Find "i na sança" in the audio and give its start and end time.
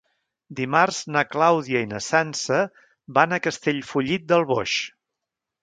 1.87-2.59